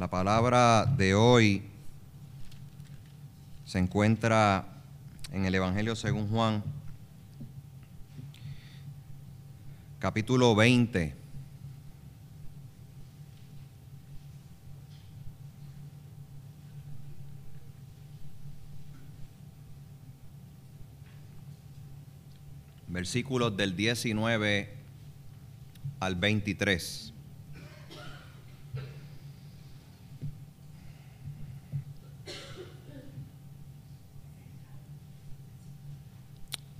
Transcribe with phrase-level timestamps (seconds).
[0.00, 1.62] La palabra de hoy
[3.66, 4.64] se encuentra
[5.30, 6.64] en el Evangelio según Juan,
[9.98, 11.14] capítulo 20.
[22.88, 24.74] Versículos del 19
[26.00, 27.12] al 23.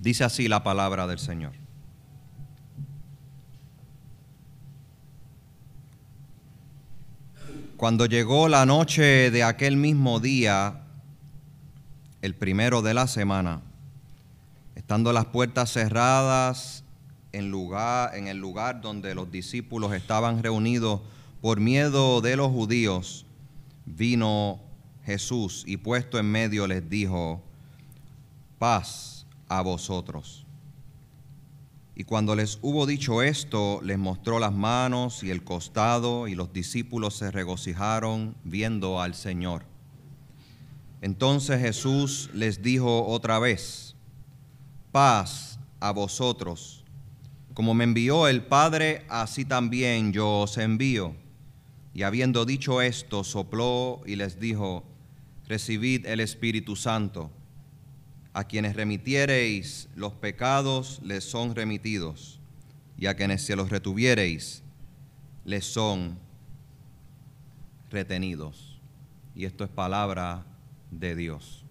[0.01, 1.53] Dice así la palabra del Señor.
[7.77, 10.81] Cuando llegó la noche de aquel mismo día,
[12.23, 13.61] el primero de la semana,
[14.73, 16.83] estando las puertas cerradas
[17.31, 21.01] en, lugar, en el lugar donde los discípulos estaban reunidos
[21.41, 23.27] por miedo de los judíos,
[23.85, 24.61] vino
[25.05, 27.43] Jesús y puesto en medio les dijo,
[28.57, 29.10] paz
[29.51, 30.45] a vosotros.
[31.93, 36.53] Y cuando les hubo dicho esto, les mostró las manos y el costado, y los
[36.53, 39.65] discípulos se regocijaron viendo al Señor.
[41.01, 43.95] Entonces Jesús les dijo otra vez,
[44.93, 46.85] paz a vosotros.
[47.53, 51.13] Como me envió el Padre, así también yo os envío.
[51.93, 54.85] Y habiendo dicho esto, sopló y les dijo,
[55.45, 57.31] recibid el Espíritu Santo.
[58.33, 62.39] A quienes remitiereis los pecados les son remitidos,
[62.97, 64.63] y a quienes se los retuviereis
[65.43, 66.17] les son
[67.89, 68.79] retenidos.
[69.35, 70.45] Y esto es palabra
[70.91, 71.65] de Dios.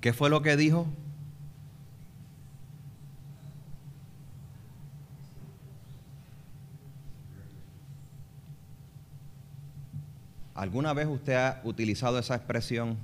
[0.00, 0.86] ¿Qué fue lo que dijo?
[10.58, 12.96] ¿Alguna vez usted ha utilizado esa expresión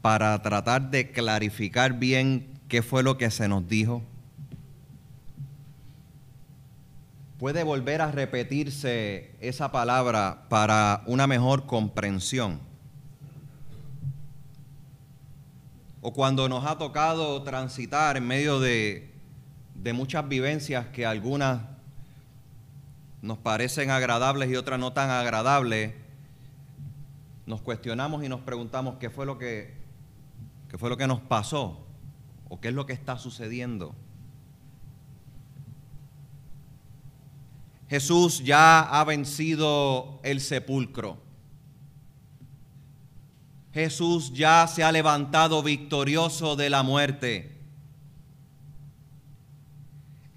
[0.00, 4.04] para tratar de clarificar bien qué fue lo que se nos dijo?
[7.40, 12.60] ¿Puede volver a repetirse esa palabra para una mejor comprensión?
[16.02, 19.10] O cuando nos ha tocado transitar en medio de,
[19.74, 21.62] de muchas vivencias que algunas
[23.22, 26.03] nos parecen agradables y otras no tan agradables,
[27.46, 29.74] nos cuestionamos y nos preguntamos qué fue lo que,
[30.68, 31.86] qué fue lo que nos pasó
[32.48, 33.94] o qué es lo que está sucediendo.
[37.88, 41.18] Jesús ya ha vencido el sepulcro.
[43.72, 47.60] Jesús ya se ha levantado victorioso de la muerte.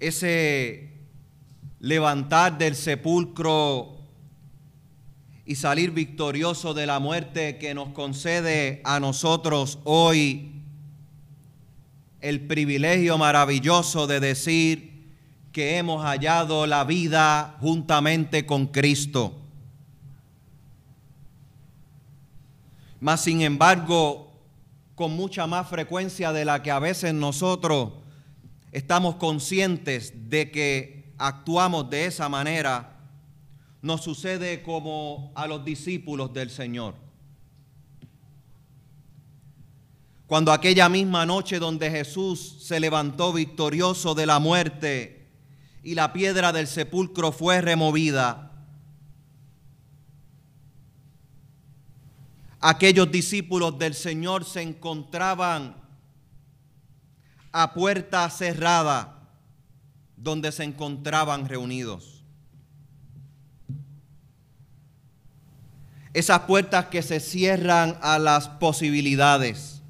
[0.00, 0.88] Ese
[1.80, 3.97] levantar del sepulcro
[5.48, 10.60] y salir victorioso de la muerte que nos concede a nosotros hoy
[12.20, 15.08] el privilegio maravilloso de decir
[15.50, 19.38] que hemos hallado la vida juntamente con Cristo.
[23.00, 24.30] Mas sin embargo,
[24.94, 27.92] con mucha más frecuencia de la que a veces nosotros
[28.70, 32.97] estamos conscientes de que actuamos de esa manera,
[33.82, 36.94] nos sucede como a los discípulos del Señor.
[40.26, 45.26] Cuando aquella misma noche donde Jesús se levantó victorioso de la muerte
[45.82, 48.52] y la piedra del sepulcro fue removida,
[52.60, 55.76] aquellos discípulos del Señor se encontraban
[57.52, 59.30] a puerta cerrada
[60.16, 62.17] donde se encontraban reunidos.
[66.18, 69.82] Esas puertas que se cierran a las posibilidades,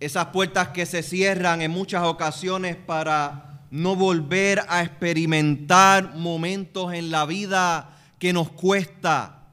[0.00, 7.12] esas puertas que se cierran en muchas ocasiones para no volver a experimentar momentos en
[7.12, 9.46] la vida que nos cuesta.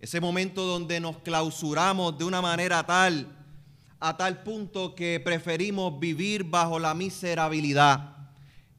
[0.00, 3.28] Ese momento donde nos clausuramos de una manera tal,
[4.00, 8.11] a tal punto que preferimos vivir bajo la miserabilidad.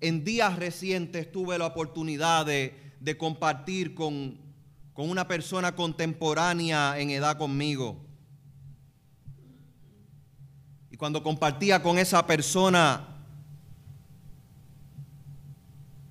[0.03, 4.37] En días recientes tuve la oportunidad de, compartir con,
[4.95, 8.05] una persona contemporánea en edad conmigo.
[10.91, 13.23] Y cuando compartía con esa persona,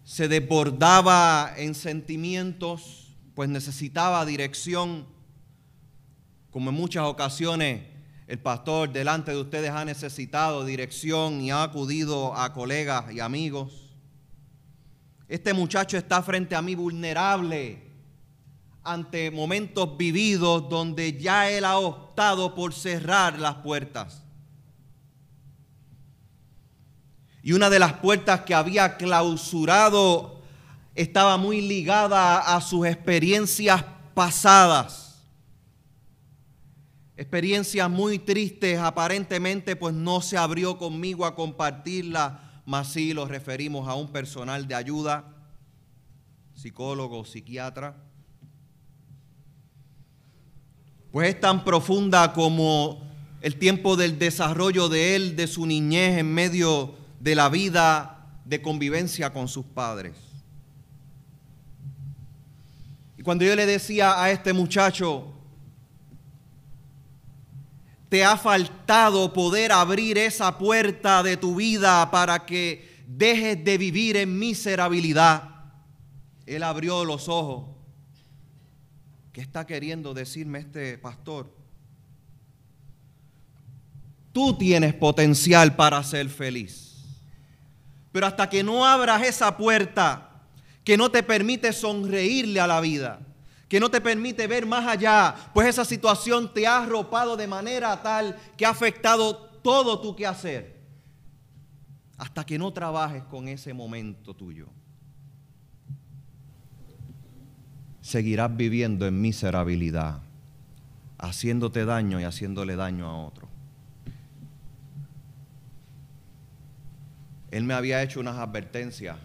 [0.04, 5.06] se desbordaba en sentimientos, pues necesitaba dirección,
[6.50, 7.82] como en muchas ocasiones
[8.26, 13.81] el pastor delante de ustedes ha necesitado dirección y ha acudido a colegas y amigos.
[15.32, 17.80] Este muchacho está frente a mí vulnerable
[18.84, 24.22] ante momentos vividos donde ya él ha optado por cerrar las puertas.
[27.42, 30.42] Y una de las puertas que había clausurado
[30.94, 33.82] estaba muy ligada a sus experiencias
[34.12, 35.22] pasadas.
[37.16, 43.88] Experiencias muy tristes, aparentemente pues no se abrió conmigo a compartirla, mas sí lo referimos
[43.88, 45.24] a un personal de ayuda,
[46.54, 47.96] psicólogo, psiquiatra.
[51.10, 53.02] Pues es tan profunda como
[53.40, 58.62] el tiempo del desarrollo de él, de su niñez en medio de la vida de
[58.62, 60.16] convivencia con sus padres.
[63.18, 65.32] Y cuando yo le decía a este muchacho,
[68.12, 74.18] te ha faltado poder abrir esa puerta de tu vida para que dejes de vivir
[74.18, 75.48] en miserabilidad.
[76.44, 77.74] Él abrió los ojos.
[79.32, 81.56] ¿Qué está queriendo decirme este pastor?
[84.30, 87.06] Tú tienes potencial para ser feliz.
[88.12, 90.42] Pero hasta que no abras esa puerta,
[90.84, 93.20] que no te permite sonreírle a la vida,
[93.72, 98.02] que no te permite ver más allá, pues esa situación te ha arropado de manera
[98.02, 100.78] tal que ha afectado todo tu quehacer,
[102.18, 104.68] hasta que no trabajes con ese momento tuyo.
[108.02, 110.20] Seguirás viviendo en miserabilidad,
[111.16, 113.48] haciéndote daño y haciéndole daño a otro.
[117.50, 119.16] Él me había hecho unas advertencias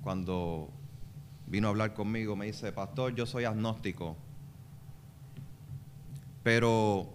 [0.00, 0.70] cuando
[1.46, 4.16] vino a hablar conmigo, me dice, pastor, yo soy agnóstico,
[6.42, 7.12] pero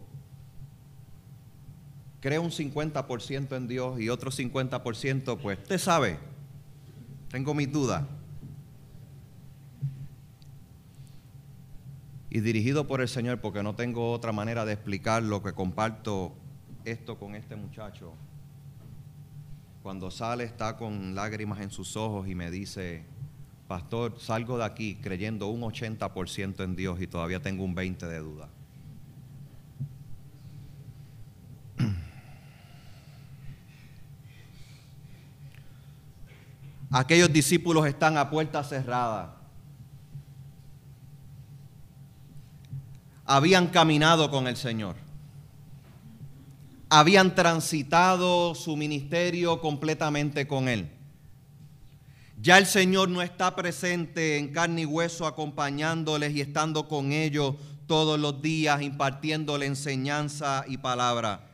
[2.20, 6.20] creo un 50% en Dios y otro 50%, pues, usted sabe,
[7.30, 8.04] tengo mis dudas.
[12.32, 16.34] Y dirigido por el Señor, porque no tengo otra manera de explicar lo que comparto
[16.86, 18.14] esto con este muchacho
[19.82, 23.06] cuando sale está con lágrimas en sus ojos y me dice,
[23.70, 28.20] pastor, salgo de aquí creyendo un 80% en Dios y todavía tengo un 20% de
[28.20, 28.50] duda.
[36.92, 39.38] Aquellos discípulos están a puerta cerrada.
[43.24, 44.96] Habían caminado con el Señor
[46.90, 50.90] habían transitado su ministerio completamente con Él.
[52.42, 57.56] Ya el Señor no está presente en carne y hueso acompañándoles y estando con ellos
[57.86, 61.50] todos los días, impartiéndole enseñanza y palabra.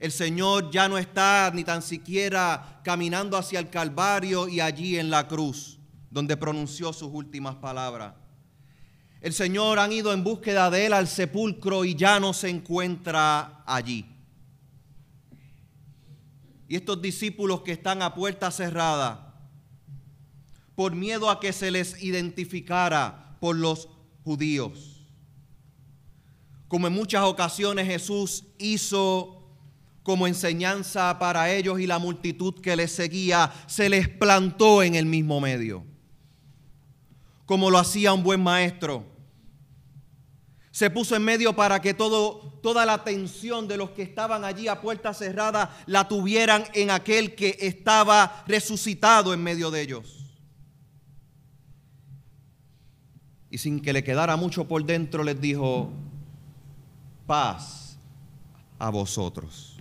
[0.00, 5.08] El Señor ya no está ni tan siquiera caminando hacia el Calvario y allí en
[5.08, 5.78] la cruz,
[6.10, 8.14] donde pronunció sus últimas palabras.
[9.20, 13.62] El Señor han ido en búsqueda de Él al sepulcro y ya no se encuentra
[13.64, 14.04] allí.
[16.66, 19.25] Y estos discípulos que están a puerta cerrada,
[20.76, 23.88] por miedo a que se les identificara por los
[24.22, 25.08] judíos.
[26.68, 29.32] Como en muchas ocasiones Jesús hizo
[30.04, 35.06] como enseñanza para ellos y la multitud que les seguía, se les plantó en el
[35.06, 35.84] mismo medio.
[37.44, 39.16] Como lo hacía un buen maestro
[40.76, 44.68] se puso en medio para que todo, toda la atención de los que estaban allí
[44.68, 50.15] a puerta cerrada la tuvieran en aquel que estaba resucitado en medio de ellos.
[53.50, 55.90] Y sin que le quedara mucho por dentro les dijo,
[57.26, 57.98] paz
[58.78, 59.76] a vosotros.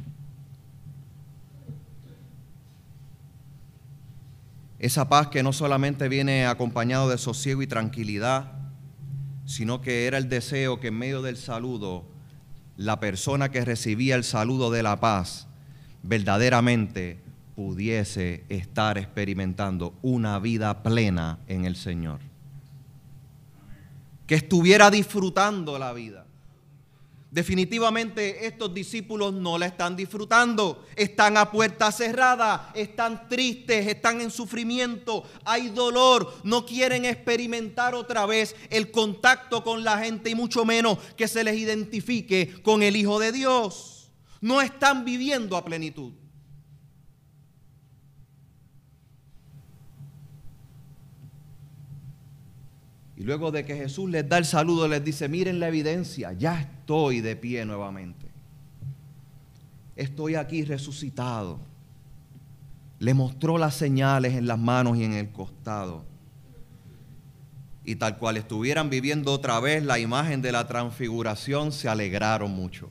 [4.79, 8.51] Esa paz que no solamente viene acompañado de sosiego y tranquilidad,
[9.45, 12.05] sino que era el deseo que en medio del saludo,
[12.77, 15.47] la persona que recibía el saludo de la paz
[16.03, 17.19] verdaderamente
[17.55, 22.19] pudiese estar experimentando una vida plena en el Señor.
[24.27, 26.25] Que estuviera disfrutando la vida.
[27.35, 34.31] Definitivamente estos discípulos no la están disfrutando, están a puerta cerrada, están tristes, están en
[34.31, 40.63] sufrimiento, hay dolor, no quieren experimentar otra vez el contacto con la gente y mucho
[40.63, 44.09] menos que se les identifique con el Hijo de Dios.
[44.39, 46.13] No están viviendo a plenitud.
[53.17, 56.59] Y luego de que Jesús les da el saludo, les dice, miren la evidencia, ya
[56.59, 58.25] estoy de pie nuevamente.
[59.95, 61.59] estoy aquí resucitado.
[62.99, 66.03] Le mostró las señales en las manos y en el costado.
[67.85, 72.89] Y tal cual estuvieran viviendo otra vez la imagen de la transfiguración, se alegraron mucho.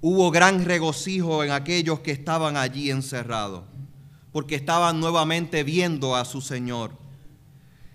[0.00, 3.64] Hubo gran regocijo en aquellos que estaban allí encerrados,
[4.30, 7.05] porque estaban nuevamente viendo a su Señor.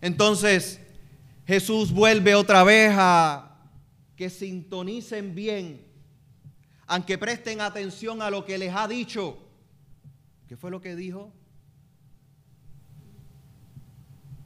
[0.01, 0.81] Entonces
[1.45, 3.47] Jesús vuelve otra vez a
[4.15, 5.85] que sintonicen bien,
[6.87, 9.37] aunque presten atención a lo que les ha dicho.
[10.47, 11.31] ¿Qué fue lo que dijo?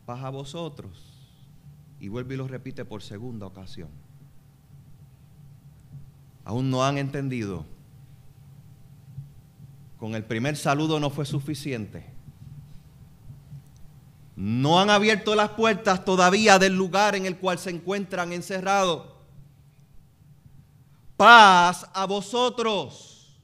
[0.05, 1.11] Paz a vosotros.
[1.99, 3.89] Y vuelve y lo repite por segunda ocasión.
[6.43, 7.65] Aún no han entendido.
[9.97, 12.14] Con el primer saludo no fue suficiente.
[14.35, 19.07] No han abierto las puertas todavía del lugar en el cual se encuentran encerrados.
[21.15, 23.41] Paz a vosotros.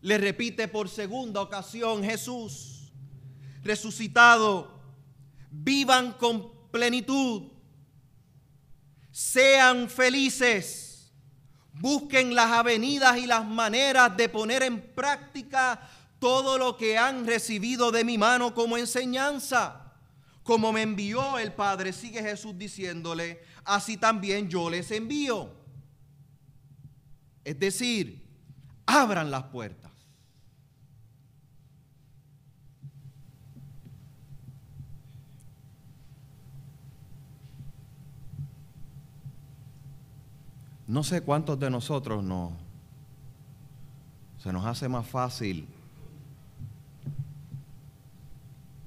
[0.00, 2.92] Le repite por segunda ocasión Jesús,
[3.62, 4.78] resucitado.
[5.50, 7.44] Vivan con plenitud.
[9.10, 10.88] Sean felices
[11.80, 15.80] Busquen las avenidas y las maneras de poner en práctica
[16.18, 19.87] todo lo que han recibido de mi mano como enseñanza.
[20.48, 25.52] Como me envió el Padre, sigue Jesús diciéndole, así también yo les envío.
[27.44, 28.26] Es decir,
[28.86, 29.92] abran las puertas.
[40.86, 42.56] No sé cuántos de nosotros no
[44.38, 45.68] se nos hace más fácil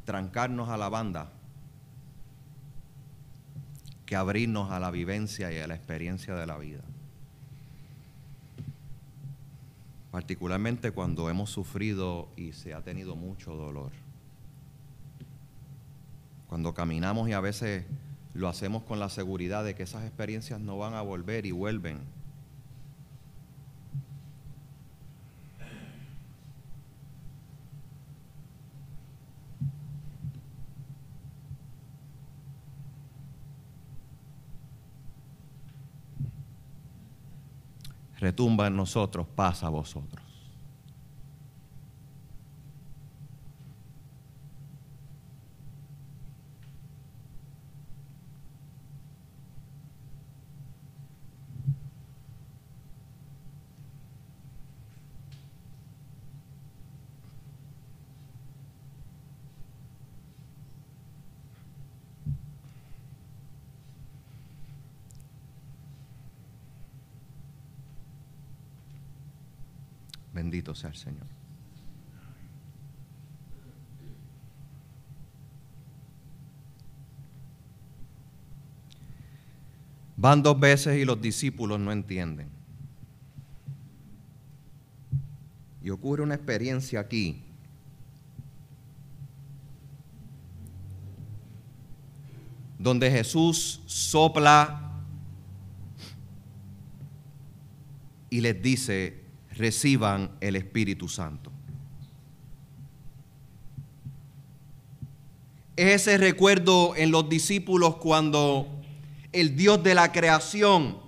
[0.06, 1.32] trancarnos a la banda
[4.12, 6.82] que abrirnos a la vivencia y a la experiencia de la vida.
[10.12, 13.94] Particularmente cuando hemos sufrido y se ha tenido mucho dolor.
[16.50, 17.86] Cuando caminamos y a veces
[18.34, 22.00] lo hacemos con la seguridad de que esas experiencias no van a volver y vuelven.
[38.22, 40.31] Retumba en nosotros, pasa a vosotros.
[70.62, 71.25] Bendito sea el Señor.
[80.18, 82.48] Van dos veces y los discípulos no entienden.
[85.82, 87.44] Y ocurre una experiencia aquí.
[92.77, 94.91] Donde Jesús sopla
[98.30, 99.21] y les dice,
[99.53, 101.51] reciban el Espíritu Santo.
[105.75, 108.67] Es ese recuerdo en los discípulos cuando
[109.31, 111.00] el Dios de la creación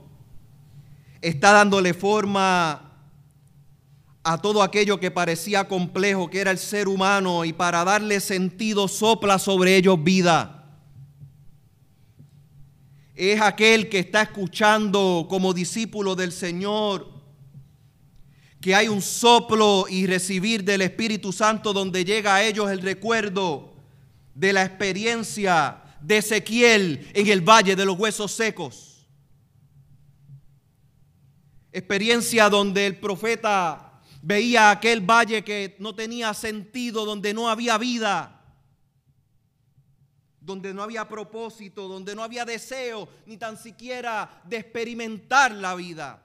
[1.22, 2.92] está dándole forma
[4.24, 8.88] a todo aquello que parecía complejo, que era el ser humano, y para darle sentido
[8.88, 10.80] sopla sobre ellos vida.
[13.16, 17.13] Es aquel que está escuchando como discípulo del Señor
[18.64, 23.74] que hay un soplo y recibir del Espíritu Santo donde llega a ellos el recuerdo
[24.34, 29.06] de la experiencia de Ezequiel en el valle de los huesos secos.
[31.74, 38.46] Experiencia donde el profeta veía aquel valle que no tenía sentido, donde no había vida,
[40.40, 46.24] donde no había propósito, donde no había deseo ni tan siquiera de experimentar la vida.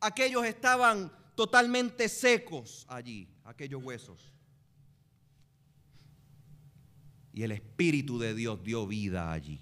[0.00, 4.32] Aquellos estaban totalmente secos allí, aquellos huesos.
[7.32, 9.60] Y el Espíritu de Dios dio vida allí.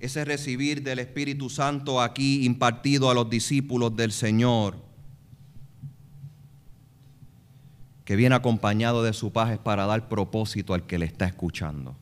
[0.00, 4.76] Ese recibir del Espíritu Santo aquí impartido a los discípulos del Señor,
[8.04, 11.96] que viene acompañado de su paz, es para dar propósito al que le está escuchando.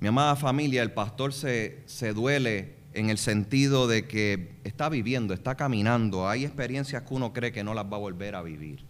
[0.00, 5.34] Mi amada familia, el pastor se, se duele en el sentido de que está viviendo,
[5.34, 6.28] está caminando.
[6.28, 8.84] Hay experiencias que uno cree que no las va a volver a vivir.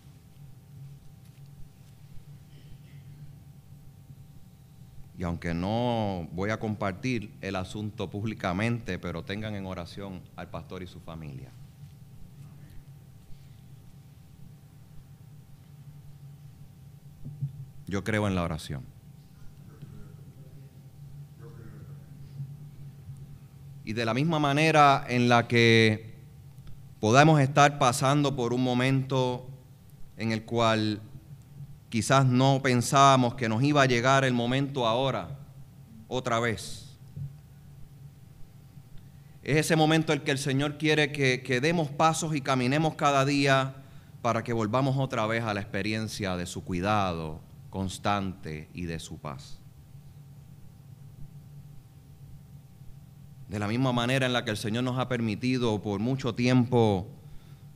[5.18, 10.82] Y aunque no voy a compartir el asunto públicamente, pero tengan en oración al pastor
[10.82, 11.50] y su familia.
[17.86, 18.89] Yo creo en la oración.
[23.84, 26.14] Y de la misma manera en la que
[27.00, 29.49] podamos estar pasando por un momento
[30.16, 31.00] en el cual
[31.88, 35.38] quizás no pensábamos que nos iba a llegar el momento ahora,
[36.08, 36.96] otra vez.
[39.42, 43.25] Es ese momento el que el Señor quiere que, que demos pasos y caminemos cada
[43.25, 43.75] día
[44.20, 49.18] para que volvamos otra vez a la experiencia de su cuidado constante y de su
[49.18, 49.59] paz.
[53.50, 57.09] De la misma manera en la que el Señor nos ha permitido por mucho tiempo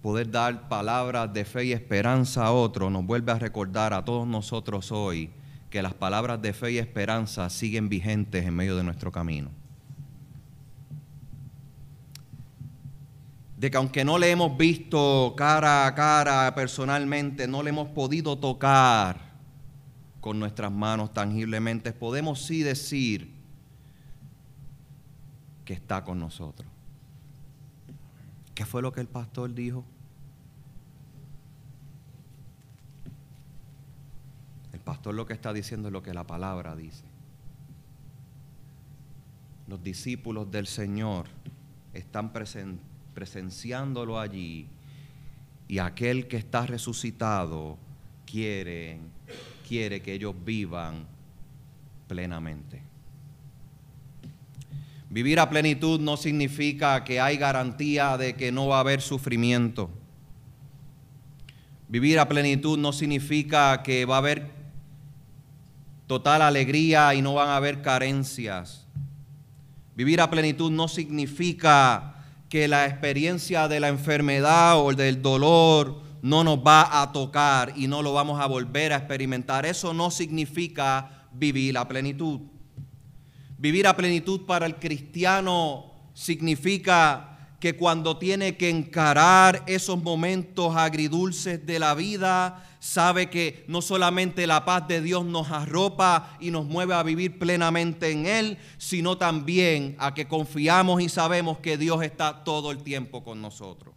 [0.03, 4.25] poder dar palabras de fe y esperanza a otros, nos vuelve a recordar a todos
[4.25, 5.33] nosotros hoy
[5.71, 9.51] que las palabras de fe y esperanza siguen vigentes en medio de nuestro camino.
[13.57, 18.39] De que aunque no le hemos visto cara a cara personalmente, no le hemos podido
[18.39, 19.19] tocar
[20.21, 23.34] con nuestras manos tangiblemente, podemos sí decir
[25.65, 26.69] que está con nosotros.
[28.55, 29.85] ¿Qué fue lo que el pastor dijo?
[34.73, 37.05] El pastor lo que está diciendo es lo que la palabra dice.
[39.67, 41.27] Los discípulos del Señor
[41.95, 42.33] están
[43.15, 44.69] presenciándolo allí
[45.67, 47.79] y aquel que está resucitado
[48.27, 48.99] quiere,
[49.67, 51.07] quiere que ellos vivan
[52.07, 52.83] plenamente.
[55.15, 59.89] Vivir a plenitud no significa que hay garantía de que no va a haber sufrimiento.
[61.89, 64.51] Vivir a plenitud no significa que va a haber
[66.09, 68.89] total alegría y no van a haber carencias.
[69.95, 72.17] Vivir a plenitud no significa
[72.49, 77.87] que la experiencia de la enfermedad o del dolor no nos va a tocar y
[77.87, 79.65] no lo vamos a volver a experimentar.
[79.65, 82.41] Eso no significa vivir a plenitud.
[83.59, 91.65] Vivir a plenitud para el cristiano significa que cuando tiene que encarar esos momentos agridulces
[91.65, 96.67] de la vida, sabe que no solamente la paz de Dios nos arropa y nos
[96.67, 102.03] mueve a vivir plenamente en Él, sino también a que confiamos y sabemos que Dios
[102.03, 103.95] está todo el tiempo con nosotros.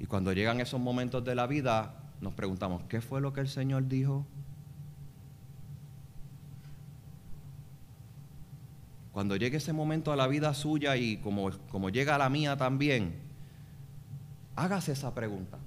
[0.00, 3.48] Y cuando llegan esos momentos de la vida, nos preguntamos, ¿qué fue lo que el
[3.48, 4.26] Señor dijo?
[9.18, 12.56] Cuando llegue ese momento a la vida suya y como, como llega a la mía
[12.56, 13.16] también,
[14.54, 15.58] hágase esa pregunta.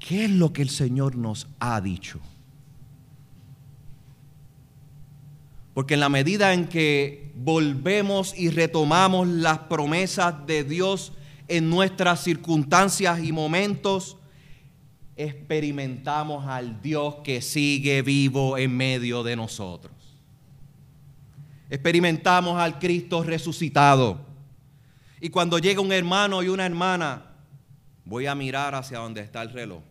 [0.00, 2.18] ¿Qué es lo que el Señor nos ha dicho?
[5.74, 11.12] Porque en la medida en que volvemos y retomamos las promesas de Dios
[11.46, 14.16] en nuestras circunstancias y momentos,
[15.14, 19.95] experimentamos al Dios que sigue vivo en medio de nosotros
[21.70, 24.20] experimentamos al Cristo resucitado.
[25.20, 27.22] Y cuando llega un hermano y una hermana,
[28.04, 29.82] voy a mirar hacia donde está el reloj.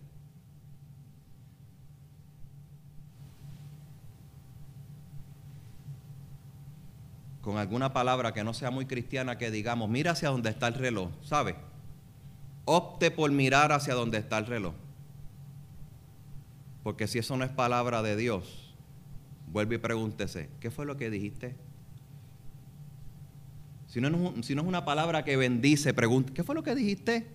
[7.41, 10.73] Con alguna palabra que no sea muy cristiana que digamos, mira hacia donde está el
[10.73, 11.55] reloj, ¿sabe?
[12.65, 14.73] Opte por mirar hacia donde está el reloj.
[16.81, 18.64] Porque si eso no es palabra de Dios,
[19.55, 21.55] vuelve y pregúntese, ¿qué fue lo que dijiste?
[23.87, 27.25] Si no, es, una palabra que bendice, pregunta, ¿qué fue lo que dijiste?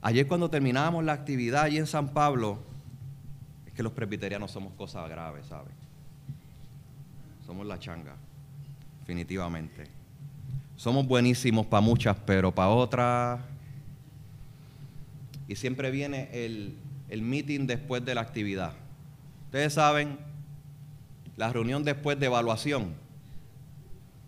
[0.00, 2.58] Ayer cuando terminábamos la actividad allí en San Pablo,
[3.64, 5.72] es que los presbiterianos somos cosas graves, ¿sabes?
[7.46, 8.16] Somos la changa,
[9.02, 9.84] definitivamente.
[10.74, 13.40] Somos buenísimos para muchas, pero para otras...
[15.46, 16.74] Y siempre viene el,
[17.08, 18.81] el meeting después de la actividad.
[19.52, 20.16] Ustedes saben,
[21.36, 22.94] la reunión después de evaluación.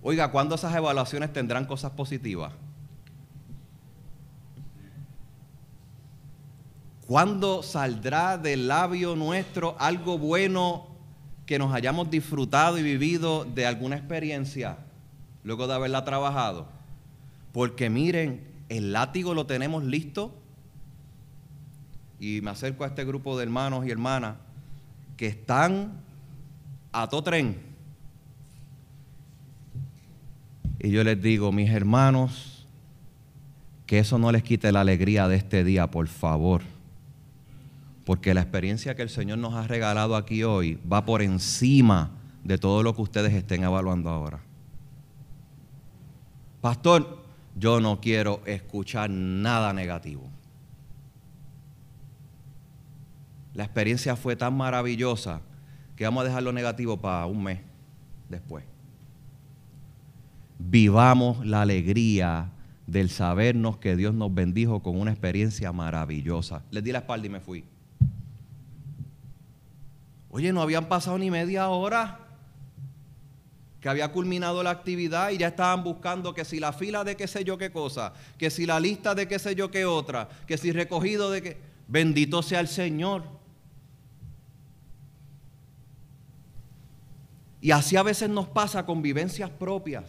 [0.02, 2.52] Oiga, ¿cuándo esas evaluaciones tendrán cosas positivas?
[7.06, 10.88] ¿Cuándo saldrá del labio nuestro algo bueno
[11.46, 14.76] que nos hayamos disfrutado y vivido de alguna experiencia
[15.42, 16.68] luego de haberla trabajado?
[17.54, 20.34] Porque miren, el látigo lo tenemos listo.
[22.20, 24.43] y me acerco a este grupo de hermanos y hermanas
[25.16, 25.92] que están
[26.92, 27.58] a todo tren.
[30.80, 32.66] Y yo les digo, mis hermanos,
[33.86, 36.62] que eso no les quite la alegría de este día, por favor.
[38.04, 42.10] Porque la experiencia que el Señor nos ha regalado aquí hoy va por encima
[42.42, 44.40] de todo lo que ustedes estén evaluando ahora.
[46.60, 47.24] Pastor,
[47.56, 50.28] yo no quiero escuchar nada negativo.
[53.54, 55.40] La experiencia fue tan maravillosa
[55.96, 57.60] que vamos a dejar lo negativo para un mes
[58.28, 58.64] después.
[60.58, 62.50] Vivamos la alegría
[62.86, 66.62] del sabernos que Dios nos bendijo con una experiencia maravillosa.
[66.70, 67.64] Les di la espalda y me fui.
[70.30, 72.18] Oye, no habían pasado ni media hora
[73.80, 77.28] que había culminado la actividad y ya estaban buscando que si la fila de qué
[77.28, 80.58] sé yo qué cosa, que si la lista de qué sé yo qué otra, que
[80.58, 81.56] si recogido de qué.
[81.86, 83.22] Bendito sea el Señor.
[87.64, 90.04] Y así a veces nos pasa con vivencias propias,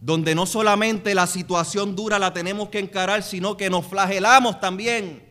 [0.00, 5.24] donde no solamente la situación dura la tenemos que encarar, sino que nos flagelamos también.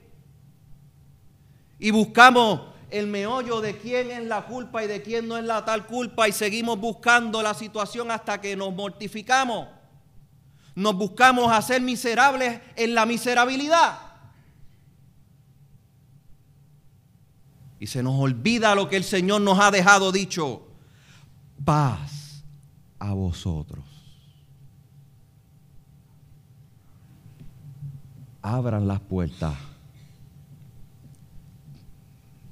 [1.80, 5.66] Y buscamos el meollo de quién es la culpa y de quién no es la
[5.66, 9.68] tal culpa y seguimos buscando la situación hasta que nos mortificamos.
[10.76, 14.13] Nos buscamos hacer miserables en la miserabilidad.
[17.84, 20.66] Y se nos olvida lo que el Señor nos ha dejado dicho.
[21.66, 22.42] Paz
[22.98, 23.84] a vosotros.
[28.42, 29.54] Abran las puertas.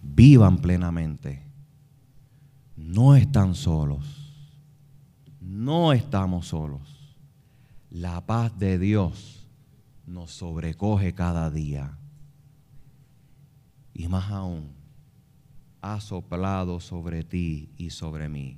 [0.03, 1.41] Vivan plenamente.
[2.75, 4.03] No están solos.
[5.39, 7.15] No estamos solos.
[7.89, 9.47] La paz de Dios
[10.05, 11.97] nos sobrecoge cada día.
[13.93, 14.80] Y más aún,
[15.81, 18.57] ha soplado sobre ti y sobre mí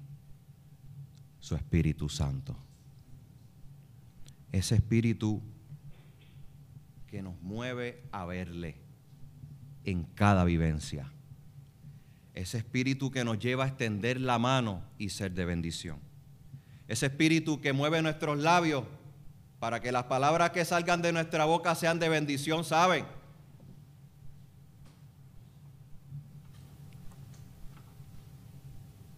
[1.40, 2.56] su Espíritu Santo.
[4.52, 5.42] Ese Espíritu
[7.08, 8.76] que nos mueve a verle
[9.84, 11.12] en cada vivencia.
[12.34, 16.00] Ese Espíritu que nos lleva a extender la mano y ser de bendición.
[16.88, 18.86] Ese Espíritu que mueve nuestros labios
[19.60, 23.06] para que las palabras que salgan de nuestra boca sean de bendición, ¿saben?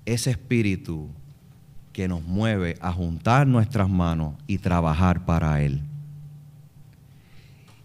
[0.06, 1.10] Ese espíritu
[1.94, 5.82] que nos mueve a juntar nuestras manos y trabajar para Él.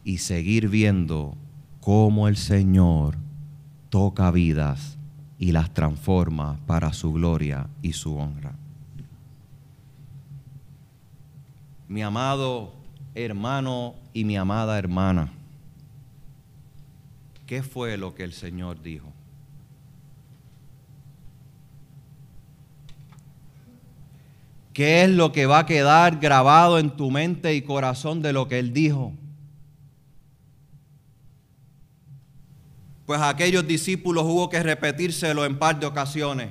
[0.05, 1.37] Y seguir viendo
[1.81, 3.17] cómo el Señor
[3.89, 4.99] toca vidas
[5.39, 8.53] y las transforma para su gloria y su honra.
[11.89, 12.75] Mi amado
[13.15, 15.33] hermano y mi amada hermana,
[17.47, 19.13] ¿qué fue lo que el Señor dijo?
[24.73, 28.47] ¿Qué es lo que va a quedar grabado en tu mente y corazón de lo
[28.47, 29.13] que Él dijo?
[33.05, 36.51] Pues a aquellos discípulos hubo que repetírselo en par de ocasiones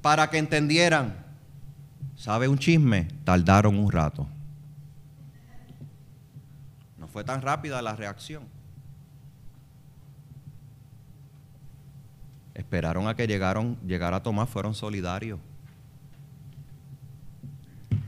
[0.00, 1.16] para que entendieran.
[2.14, 3.08] ¿Sabe un chisme?
[3.24, 4.26] Tardaron un rato.
[6.98, 8.44] No fue tan rápida la reacción.
[12.54, 15.38] Esperaron a que llegaron, llegara Tomás, fueron solidarios.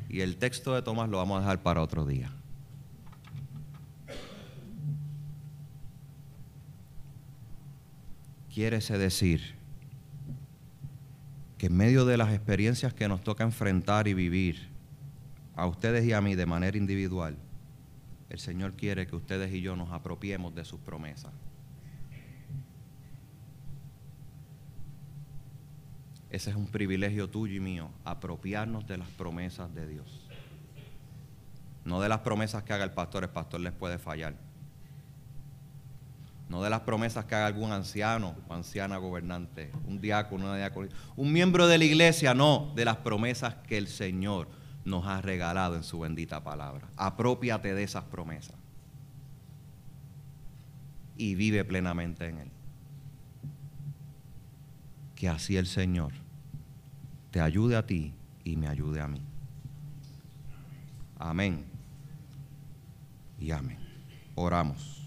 [0.08, 2.30] Y el texto de Tomás lo vamos a dejar para otro día.
[8.52, 9.54] Quiere decir
[11.58, 14.68] que en medio de las experiencias que nos toca enfrentar y vivir,
[15.58, 17.36] a ustedes y a mí de manera individual,
[18.30, 21.32] el Señor quiere que ustedes y yo nos apropiemos de sus promesas.
[26.30, 30.26] Ese es un privilegio tuyo y mío, apropiarnos de las promesas de Dios.
[31.84, 34.34] No de las promesas que haga el pastor, el pastor les puede fallar.
[36.50, 40.88] No de las promesas que haga algún anciano o anciana gobernante, un diácono, una diácono,
[41.16, 44.48] un miembro de la iglesia, no, de las promesas que el Señor
[44.84, 46.88] nos ha regalado en su bendita palabra.
[46.96, 48.56] Apropiate de esas promesas
[51.16, 52.57] y vive plenamente en Él
[55.18, 56.12] que así el Señor
[57.32, 59.20] te ayude a ti y me ayude a mí.
[61.18, 61.64] Amén.
[63.40, 63.78] Y amén.
[64.36, 64.97] Oramos.